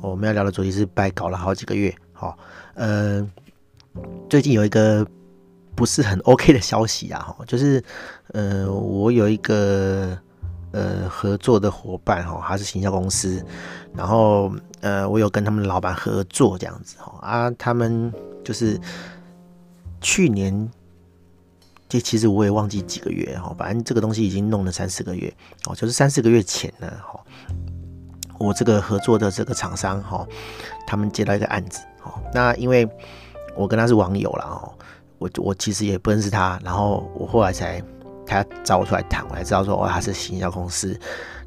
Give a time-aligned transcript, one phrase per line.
[0.00, 2.38] 我们要聊的主题是白搞了好几个月，好、哦，
[2.74, 3.30] 呃，
[4.28, 5.06] 最近有一个
[5.74, 7.82] 不是很 OK 的消息啊，哈，就是，
[8.32, 10.16] 呃，我有一个
[10.72, 13.44] 呃合作的伙伴，哈，他是行销公司，
[13.94, 18.12] 然后，呃，我有跟他们老板合作这样子，哈，啊，他们
[18.44, 18.80] 就是
[20.00, 20.70] 去年，
[21.88, 25.32] 这其实我也忘记几个月，哈，反正这个东西已经弄了三四个月，
[25.66, 27.20] 哦，就是三四个月前呢，哈。
[28.38, 30.26] 我这个合作的这个厂商哈，
[30.86, 32.88] 他们接到一个案子哈，那因为
[33.56, 34.72] 我跟他是网友了哦，
[35.18, 37.82] 我我其实也不认识他，然后我后来才
[38.24, 40.98] 他找我出来谈，我才知道说哦，他是行销公司，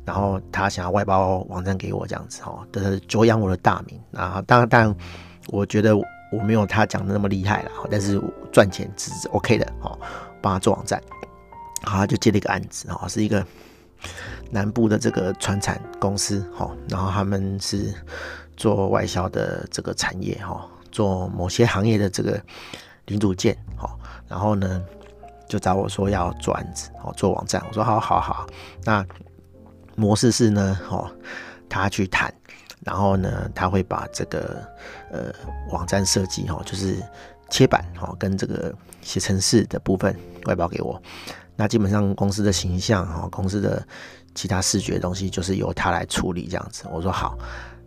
[0.04, 4.96] 然后他想要外包网站给我这样子哈，的久仰我的大名啊，当然当然
[5.48, 9.98] 我觉得我没有他讲的那么厉害了，但是赚钱是 OK 的哦，
[10.42, 11.02] 帮他做网站，
[11.84, 13.46] 好，他就接了一个案子哦，是一个。
[14.50, 17.94] 南部的这个船产公司，哈，然后他们是
[18.58, 22.42] 做外销的这个产业，哈，做某些行业的这个
[23.06, 23.90] 零组件，哈，
[24.28, 24.84] 然后呢，
[25.48, 28.46] 就找我说要做案子，哦，做网站，我说好好好，
[28.84, 29.06] 那
[29.96, 31.10] 模式是呢，哦，
[31.70, 32.34] 他去谈，
[32.84, 34.62] 然后呢，他会把这个
[35.12, 35.34] 呃
[35.72, 36.98] 网站设计，哈，就是
[37.52, 41.00] 切板，哦，跟这个写程式的部分外包给我。
[41.56, 43.86] 那基本上公司的形象哈，公司的
[44.34, 46.86] 其他视觉的东西就是由他来处理这样子。
[46.92, 47.38] 我说好，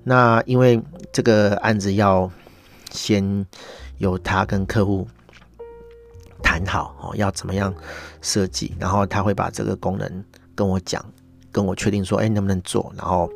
[0.05, 0.81] 那因为
[1.13, 2.31] 这个案子要
[2.93, 3.45] 先
[3.99, 5.09] 由他跟客户
[6.43, 7.75] 谈好哦，要怎么样
[8.21, 11.05] 设计，然后他会把这个功能跟我讲，
[11.51, 13.29] 跟我确定说，哎，能不能做，然后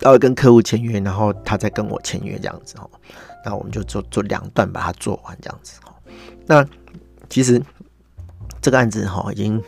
[0.00, 2.88] 要跟客户签约，然后他再跟我签约这样子哦。
[3.48, 5.94] 那我们就做做两段把它做完这样子哦。
[6.46, 6.66] 那
[7.30, 7.62] 其实。
[8.60, 9.62] 这个案子哈已经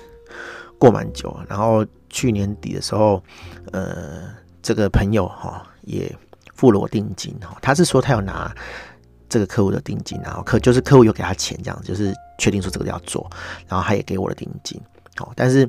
[0.76, 3.22] 过蛮久了，然后去年底的时候，
[3.70, 4.24] 呃，
[4.60, 6.12] 这个朋友哈也
[6.54, 8.52] 付了我定金哈，他是说他要拿
[9.28, 13.30] 这个客户的定金，然后客就是客户有给他钱这样子，就是确定说这个要做，
[13.68, 14.78] 然后他也给我的定金，
[15.16, 15.66] 好，但是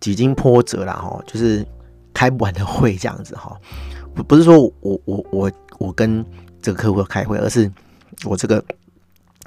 [0.00, 1.64] 几经波折了哈，就是
[2.14, 3.54] 开不完的会这样子哈，
[4.14, 6.24] 不不是说我我我我跟
[6.62, 7.70] 这个客户要开会，而是
[8.24, 8.64] 我这个。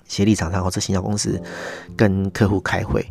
[0.08, 1.42] 协力厂商或者行销公司
[1.98, 3.04] 跟客户开会，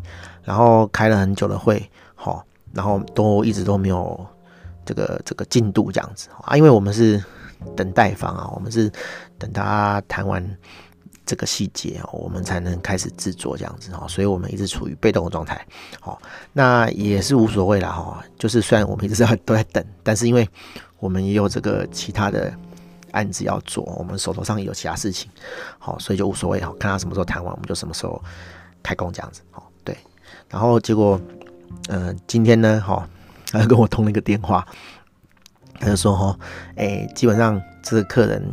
[0.45, 4.25] 然后开了很久的会，好，然后都一直都没有
[4.85, 7.21] 这个这个进度这样子啊，因为我们是
[7.75, 8.89] 等待方啊，我们是
[9.37, 10.41] 等他谈完
[11.25, 15.67] 这个细节哦，我们才能开始制作这样子哦，所以我们一直处于被动的状态，
[15.99, 16.17] 好，
[16.53, 20.47] 那也是无所谓啦哈，就是虽然我们一直在都在等，但是因为
[20.99, 22.53] 我们也有这个其他的。
[23.15, 25.31] 案子要做，我们手头上有其他事情，
[25.79, 28.21] 好，所以就无所谓哈，看他什么时候谈完，我们就什么时候
[28.83, 29.97] 开工这样子，好，对。
[30.49, 31.19] 然后结果，
[31.87, 33.07] 呃，今天呢，哈，
[33.51, 34.67] 他跟我通了一个电话，
[35.79, 36.37] 他就说哈，
[36.75, 38.43] 哎、基本上这个客人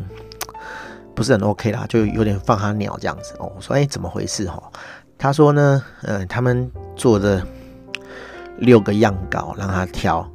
[1.15, 3.53] 不是很 OK 啦，就有点放他鸟这样子哦。
[3.56, 4.62] 我说，哎、怎么回事哈？
[5.19, 7.45] 他说呢，呃，他们做的
[8.59, 10.27] 六个样稿让他挑。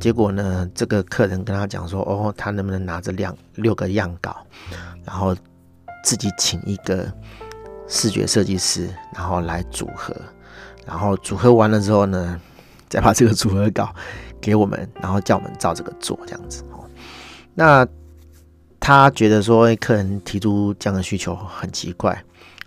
[0.00, 4.36] 结果呢，这个客人跟他讲说：“哦，他能不能拿着两六个样稿，
[5.04, 5.34] 然后
[6.04, 7.12] 自己请一个
[7.88, 10.14] 视觉设计师，然后来组合，
[10.86, 12.40] 然后组合完了之后呢，
[12.88, 13.92] 再把这个组合稿
[14.40, 16.62] 给我们，然后叫我们照这个做，这样子。
[16.70, 16.84] 哦，
[17.54, 17.84] 那
[18.78, 22.16] 他觉得说，客人提出这样的需求很奇怪，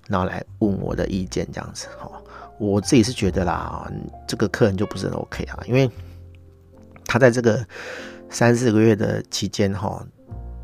[0.10, 1.88] 然后来问我的意见，这样子。
[2.02, 2.12] 哦，
[2.60, 3.90] 我自己是觉得啦，
[4.28, 5.90] 这个客人就不是很 OK 啊，因为。
[7.12, 7.62] 他在这个
[8.30, 10.02] 三四个月的期间，哈，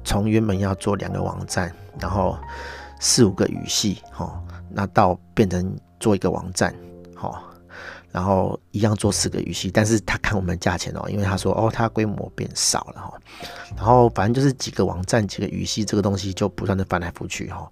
[0.06, 2.38] 从原本要做两个网站，然后
[3.02, 6.74] 四五个语系，哈，那到变成做一个网站，
[7.14, 7.44] 哈，
[8.14, 13.14] 然后一样做四个语系，但是他看我们价钱哦，因为他说哦，他规模变少了哈，
[13.76, 17.70] 然后反正就是几个网站几个语系这个东西就不断的翻来覆去哈，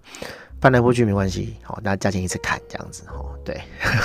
[0.60, 3.58] 翻来覆去没关系，好，那价钱一直砍这样子哈，对，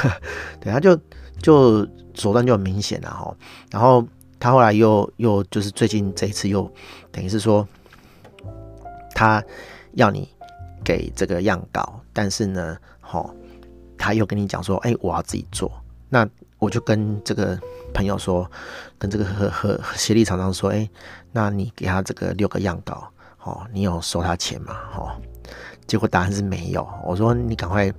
[0.61, 0.97] 对，他就
[1.41, 3.35] 就手段就很明显了哈，
[3.69, 4.07] 然后。
[4.41, 6.69] 他后来又又就是最近这一次又
[7.11, 7.65] 等于是说，
[9.13, 9.41] 他
[9.93, 10.27] 要你
[10.83, 13.31] 给这个样稿，但是呢，齁，
[13.99, 15.71] 他又跟你讲说，哎，我要自己做。
[16.09, 16.27] 那
[16.57, 17.55] 我就跟这个
[17.93, 18.49] 朋友说，
[18.97, 20.89] 跟这个和和协力厂商说，哎，
[21.31, 23.07] 那你给他这个六个样稿，
[23.43, 24.75] 哦，你有收他钱吗？
[24.97, 25.21] 哦，
[25.85, 26.87] 结果答案是没有。
[27.05, 27.93] 我说你赶快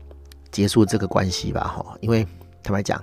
[0.50, 2.26] 结束这个关系吧，哈，因为
[2.64, 3.00] 坦白讲，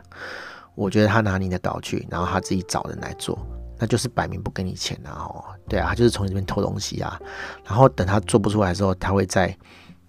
[0.79, 3.37] 我觉得他拿你的稿去，然后他自己找人来做，
[3.77, 7.19] 那就是摆明不给你钱啊，哦，对啊，他就是从你这边偷东西啊，
[7.65, 9.53] 然后等他做不出来之后，他会再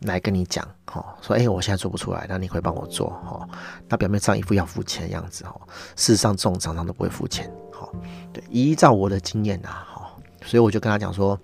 [0.03, 3.49] 来跟你讲，哦，说哎，我现在做不出来，那你会帮我做，哦，
[3.89, 5.61] 那表面上一副要付钱的样子，哦，
[5.97, 7.93] 事实上这种常常都不会付钱，哦，
[8.33, 10.07] 对，依照我的经验啊，哦，
[10.45, 11.37] 所以我就跟他讲说。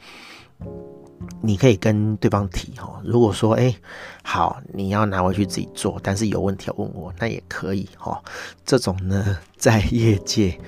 [1.40, 3.74] 你可以跟对方提哈，如果说哎
[4.22, 8.22] 好，你要拿回去自己做，但是有问题要问我，那也可以哈。
[8.64, 10.58] 这种呢， 在业界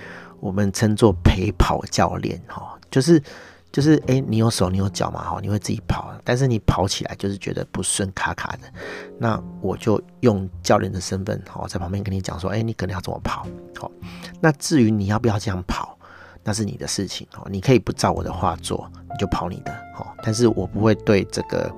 [0.41, 3.23] 我们称作陪跑教练哈，就是
[3.71, 8.73] 就是哎，你有手你有脚嘛哈，你会自己跑，但是你跑起来就是觉得不顺卡卡的，
[9.19, 13.47] 那我就用教练的身份哈，在旁边跟你讲说，哎，你可能要怎么跑
[13.77, 13.91] 好。
[14.41, 15.98] 那至于你要不要这样跑？
[16.49, 20.07] 那是你的事情哦，你可以不照我的话做，你就跑你的哦。
[20.23, 21.71] 但是我不会对这个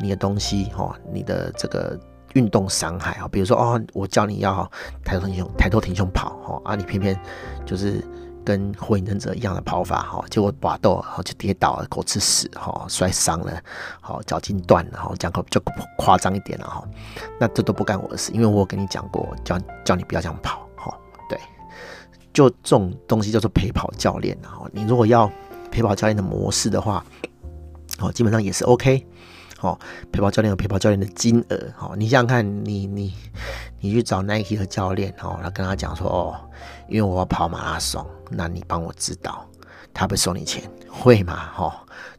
[0.00, 2.00] 你的东西哦，你的这个
[2.32, 4.66] 运动伤害啊，比如说哦，我叫你要
[5.04, 7.14] 抬头挺胸，抬头挺胸跑哦，啊，你偏偏
[7.66, 8.02] 就是
[8.42, 13.60] 跟火影忍者一样的跑法哈，结果拔豆然后就跌倒了，狗吃屎哈，摔伤了，
[14.00, 15.60] 好脚筋断了，哈，讲个就
[15.98, 16.82] 夸张一点了哈，
[17.38, 20.66] 那这都不干我的事，因为我跟你讲过，叫叫你不要这样跑。
[22.32, 25.30] 就这种东西叫做陪跑教练，然后你如果要
[25.70, 27.04] 陪跑教练的模式的话，
[27.98, 29.06] 哦，基本上也是 OK。
[29.60, 29.78] 哦，
[30.10, 33.12] 陪跑教练有陪跑教练的金额，哦，你想想看，你你
[33.78, 36.34] 你去找 Nike 的教练，哦，来跟他讲说，哦，
[36.88, 39.44] 因为我要跑马拉松，那你帮我指导，
[39.92, 41.50] 他会收你钱，会吗？
[41.58, 41.70] 哦，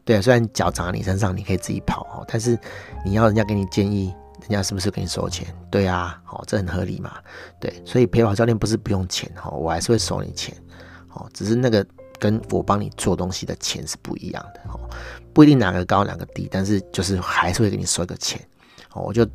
[0.04, 2.56] 对，虽然脚长在你身上，你可以自己跑，哦，但是
[3.04, 4.14] 你要人家给你建议。
[4.42, 5.46] 人家是不是给你收钱？
[5.70, 7.14] 对啊，哦，这很合理嘛。
[7.60, 10.54] 对，所以陪跑教练不是不用钱哈，我还是会收你钱，
[11.10, 11.86] 哦，只是那个
[12.18, 14.78] 跟我帮你做东西的钱是不一样的哦，
[15.32, 18.40] 不一定哪个高哪个低，但是就是还是会给你收一个钱。
[18.92, 19.26] 哦，我就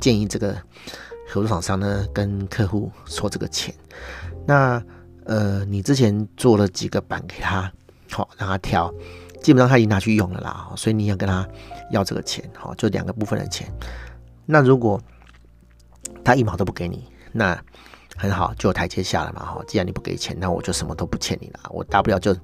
[0.00, 0.52] 建议这个
[1.28, 3.74] 合作厂商呢跟客户收这个钱。
[4.46, 4.82] 那
[5.24, 7.70] 呃，你之前做了几个版给他，
[8.10, 8.92] 好让他挑，
[9.42, 11.46] 基本上他已经拿去用了啦，所以你要跟他
[11.90, 13.70] 要这个钱，好，就两个部分的钱。
[14.50, 14.98] 那如果
[16.24, 17.62] 他一毛都不给你，那
[18.16, 19.44] 很好，就有台阶下了嘛。
[19.44, 21.60] 哈，既然你不给钱，那我就什么都不欠你了。
[21.68, 22.34] 我大不了就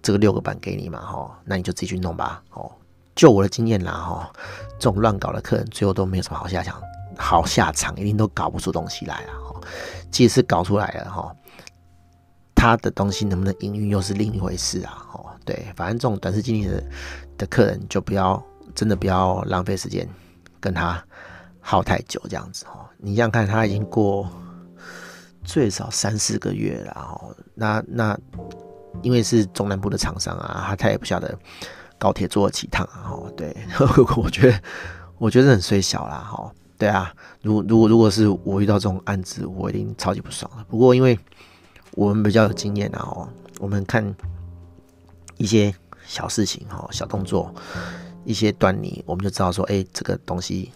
[0.00, 0.98] 这个六个版给你嘛。
[0.98, 2.42] 哈，那你就自己去弄吧。
[2.52, 2.72] 哦，
[3.14, 4.32] 就我的经验啦，哈，
[4.78, 6.80] 这种乱搞的客人最后都没有什么好下场，
[7.18, 9.32] 好下场一定都搞不出东西来啊。
[9.44, 9.60] 哈，
[10.10, 11.36] 即使搞出来了，哈，
[12.54, 15.06] 他的东西能不能营运又是另一回事啊。
[15.12, 16.82] 哦，对，反正这种短视经历的
[17.36, 18.42] 的客人就不要，
[18.74, 20.08] 真的不要浪费时间
[20.58, 21.04] 跟他。
[21.64, 24.28] 耗太久这样子哦，你想想看，他已经过
[25.44, 27.34] 最少三四个月了哦。
[27.54, 28.18] 那那
[29.00, 31.38] 因为是中南部的厂商啊，他他也不晓得
[31.98, 33.10] 高铁坐了几趟啊。
[33.12, 33.56] 哦，对，
[34.18, 34.60] 我觉得
[35.18, 36.18] 我觉得很衰小啦。
[36.18, 36.52] 哈。
[36.76, 40.66] 对啊，如如果如果是我遇到这种案子，我一定超级不爽了。
[40.68, 41.16] 不过因为
[41.92, 43.28] 我们比较有经验啊，哦，
[43.60, 44.04] 我们看
[45.36, 45.72] 一些
[46.04, 47.54] 小事情哈，小动作，
[48.24, 50.72] 一些端倪，我们就知道说，哎，这个东西。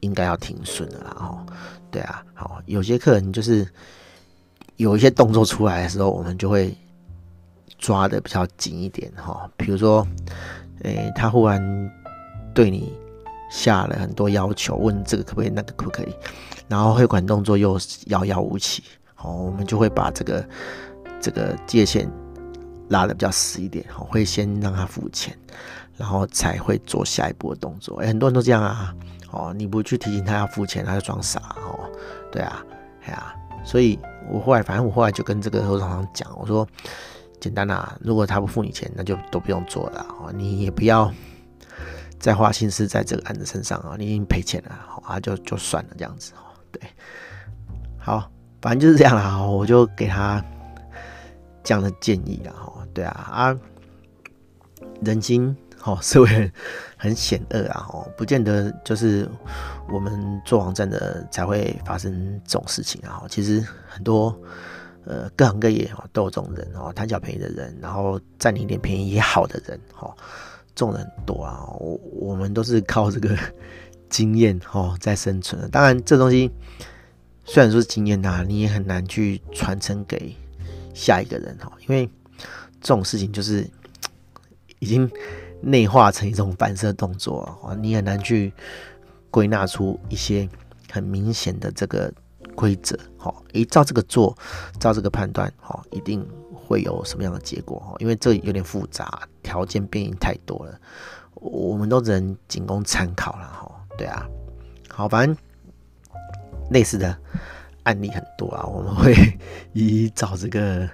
[0.00, 1.46] 应该要停损的啦，哈，
[1.90, 3.66] 对啊，好，有些客人就是
[4.76, 6.76] 有一些动作出来的时候，我们就会
[7.78, 10.06] 抓的比较紧一点，哈，比如说，
[10.82, 11.90] 诶、他忽然
[12.54, 12.92] 对你
[13.50, 16.14] 下了很多要求，问这个可不可以，那个可不可以，
[16.68, 18.82] 然后汇款动作又遥遥无期，
[19.14, 20.48] 好，我们就会把这个
[21.20, 22.10] 这个界限
[22.88, 25.36] 拉的比较死一点，好，会先让他付钱，
[25.96, 28.94] 然后才会做下一步的动作，诶、欸，很多人都这样啊。
[29.32, 31.90] 哦，你不去提醒他要付钱，他就装傻哦。
[32.30, 32.64] 对啊，
[33.04, 33.98] 哎呀、啊，所以
[34.30, 36.66] 我后来，反正我后来就跟这个合作厂商讲，我说
[37.40, 40.32] 简单啊，如果他不付你钱，那就都不用做了哦。
[40.32, 41.12] 你也不要
[42.18, 46.46] 再花心思在这个案子身上啊，你已经赔钱了，好啊，就就算了这样子哦。
[46.70, 46.80] 对，
[47.98, 48.30] 好，
[48.62, 49.42] 反正就是这样啦。
[49.42, 50.42] 我就给他
[51.64, 52.72] 这样的建议了哈。
[52.96, 53.60] 对啊，啊，
[55.02, 55.54] 人心。
[55.84, 56.50] 哦， 社会
[56.96, 57.86] 很险恶啊！
[57.92, 59.28] 哦，不见得就是
[59.88, 63.22] 我们做网站的才会发生这种事情啊！
[63.28, 64.36] 其实很多
[65.04, 70.12] 呃各行各业哦都有这种人哦，贪小便宜的人，然后占你一点便宜也好的人，哦，
[70.74, 71.68] 这种人多啊！
[71.78, 73.38] 我我们都是靠这个
[74.10, 75.68] 经验哦在生存的。
[75.68, 76.50] 当然，这东西
[77.44, 80.34] 虽然说是经验呐，你也很难去传承给
[80.92, 82.10] 下一个人哈，因为
[82.86, 83.68] 这种事情就是
[84.78, 85.10] 已经。
[85.62, 88.52] 内化成一种反射动作啊，你很难去
[89.30, 90.46] 归纳出一些
[90.92, 92.12] 很明显的这个
[92.54, 92.96] 规则。
[93.16, 94.36] 好，诶，照这个做，
[94.78, 97.80] 照这个判断，好，一定会有什么样的结果？
[97.80, 100.78] 哈，因为这有点复杂，条件变异太多了。
[101.36, 103.72] 我们都只能仅供参考了哈。
[103.96, 104.28] 对啊，
[104.90, 105.36] 好，反正
[106.70, 107.16] 类似的
[107.84, 109.14] 案例很多啊，我们会
[109.72, 110.86] 一一找这个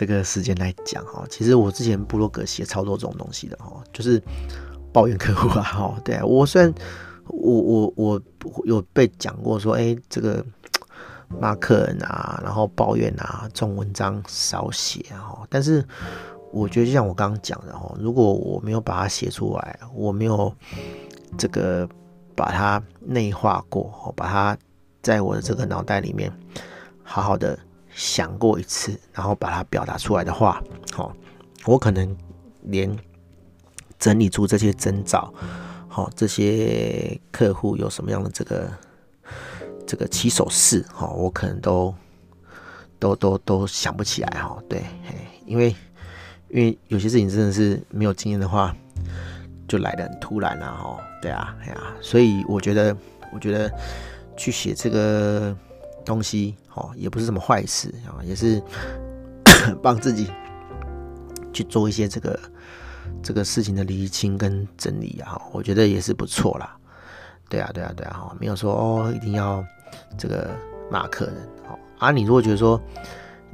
[0.00, 1.24] 这个时间来讲哈。
[1.28, 4.22] 其实我之前部落格写超多这种东西的哈，就是
[4.92, 6.00] 抱怨客户啊哈。
[6.02, 6.72] 对，我虽然
[7.26, 8.22] 我我我
[8.64, 10.42] 有被讲过说，哎，这个
[11.28, 15.84] 骂客人啊，然后抱怨啊，这种文章少写啊，但是。
[16.52, 20.52] 我觉得就像我刚刚讲的哦，如果我没有把它写出来，我没有
[21.38, 21.88] 这个
[22.34, 24.58] 把它内化过，把它
[25.00, 26.28] 在我的这个脑袋里面
[27.04, 27.56] 好好的
[28.00, 31.14] 想过一次，然后把它表达出来的话，好，
[31.66, 32.16] 我可能
[32.62, 32.98] 连
[33.98, 35.30] 整理出这些征兆，
[35.86, 38.70] 好，这些客户有什么样的这个
[39.86, 41.94] 这个起手式，哈，我可能都
[42.98, 44.82] 都都都想不起来，哈，对，
[45.44, 45.76] 因为。
[46.52, 48.74] 因为有些事情真的是没有经验的话，
[49.68, 50.98] 就来的很突然了哈。
[51.22, 52.96] 对啊，哎呀，所以我觉得，
[53.32, 53.72] 我觉得
[54.36, 55.56] 去写这个
[56.10, 58.60] 东西，哦，也不是什么坏事啊，也是
[59.80, 60.28] 帮自己
[61.52, 62.40] 去做一些这个
[63.22, 65.40] 这个事情的厘清跟整理啊。
[65.52, 66.76] 我觉得也是不错啦。
[67.48, 69.64] 对啊，对啊，对啊，哈，没有说哦，一定要
[70.18, 70.50] 这个
[70.90, 71.36] 骂客人。
[71.66, 72.80] 好啊，你如果觉得说。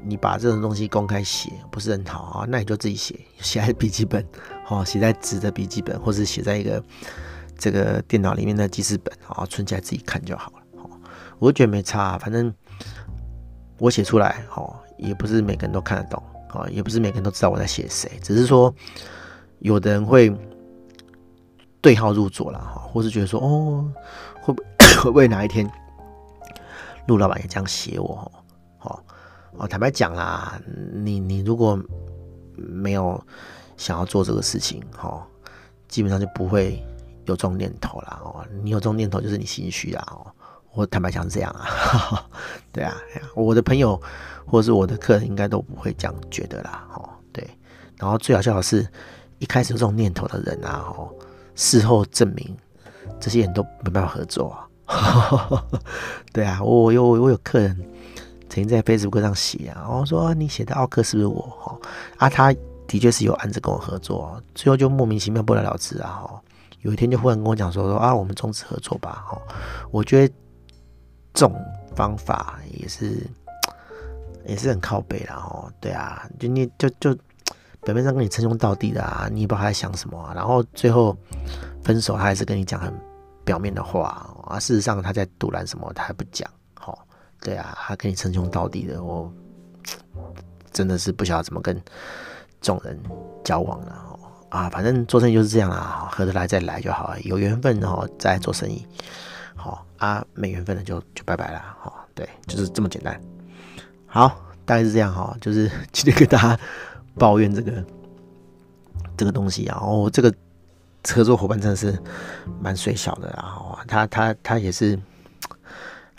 [0.08, 4.24] 你把这种东西公开写不是很好啊，那你就自己写，写在笔记本，
[4.68, 6.80] 哦，写在纸的笔记本，或是写在一个
[7.58, 10.36] 这个电脑里面的记事本，好，存起来自己看就。
[10.36, 10.52] 好，
[11.38, 12.52] 我觉得没差，反正
[13.78, 18.74] 我写出来，哦，也不是每个人都看得懂，哦，也不是每个人都知道我在写谁，只是说
[19.58, 20.34] 有的人会
[21.80, 23.92] 对号入座了，哈，或是觉得说，哦，
[24.40, 24.68] 会不会
[25.02, 25.70] 会不会哪一天
[27.06, 28.30] 陆老板也这样写我，
[28.78, 29.02] 好。
[29.58, 30.60] 哦，坦白讲啦，
[30.92, 31.82] 你你如果
[32.56, 33.18] 没有
[33.78, 35.22] 想要做这个事情，哦，
[35.88, 36.84] 基本上就不会
[37.24, 38.20] 有这种念头啦。
[38.22, 40.06] 哦，你有这种念头，就是你心虚啊。
[40.10, 40.26] 哦，
[40.76, 42.22] 我坦白讲是这样啊。
[42.70, 42.94] 对啊，
[43.34, 44.00] 我的朋友
[44.46, 46.86] 或者是我的客人应该都不会这样觉得啦。
[46.94, 47.44] 哦，对。
[47.96, 48.86] 然后最好笑的是，
[49.38, 51.08] 一开始有这种念头的人啊，哦，
[51.54, 52.56] 事后证明
[53.18, 55.48] 这些人都没办法合作啊。
[56.32, 57.76] 对啊，我有我有客人。
[58.48, 61.40] 曾经在 Facebook 上写啊，我说你写的奥克是不是我？
[61.64, 61.80] 哦
[62.16, 62.54] 啊，他
[62.86, 66.22] 的确是有案子跟我合作，最后就莫名其妙不了了之啊。
[66.22, 66.40] 哈，
[66.80, 69.24] 有一天就忽然跟我讲说说啊，我们终止合作吧。
[69.26, 69.36] 哈，
[69.90, 70.34] 我觉得
[71.36, 71.54] 种
[71.94, 73.24] 方法也是
[74.44, 75.34] 也是很靠北了。
[75.34, 77.14] 哦，对啊，就你就就
[77.82, 80.32] 表面上跟你称兄道弟的啊，你也不知道他在想什么啊。
[80.34, 81.16] 然后最后
[81.84, 82.92] 分手，他还是跟你讲很
[83.44, 84.58] 表面的话啊。
[84.58, 86.50] 事实上他在阻拦什么，他还不讲。
[87.38, 89.30] 对啊，他跟你称兄道弟的，我
[90.72, 91.76] 真的是不晓得怎么跟
[92.60, 92.98] 这种人
[93.44, 98.84] 交往了哦啊，反正做生意就是这样啊，合得来再来就好，有缘分哦再做生意，
[99.66, 103.20] 好啊，没缘分的就就拜拜了，哈，对，就是这么简单。
[104.06, 106.58] 好，大概是这样哈，就是 今天跟大家
[107.18, 107.84] 抱怨这个
[109.16, 110.32] 这个东西啊，哦，这个
[111.08, 111.98] 合作伙伴真的是
[112.60, 114.98] 蛮水小的啊，他他他也是。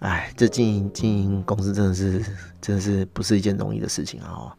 [0.01, 2.24] 哎，这经营经营公司真的是
[2.62, 4.54] 真的是不是一件容易的事情啊！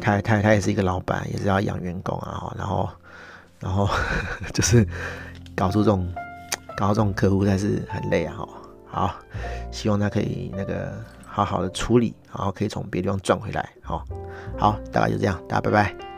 [0.00, 2.90] 他他他也是一个老板，也是要养员工啊，然后
[3.60, 3.88] 然后
[4.52, 4.84] 就是
[5.54, 6.12] 搞出这种
[6.82, 8.34] 然后这种客户，但是很累啊！
[8.34, 8.48] 哈
[9.06, 9.14] 好，
[9.70, 10.92] 希望他可以那个
[11.24, 13.70] 好好的处理，然后可以从别的地方赚回来。
[13.82, 14.04] 好，
[14.58, 16.11] 好，大概就这样，大家拜拜。